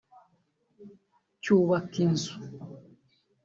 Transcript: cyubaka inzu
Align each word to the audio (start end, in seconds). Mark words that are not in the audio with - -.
cyubaka 1.41 1.95
inzu 2.05 2.33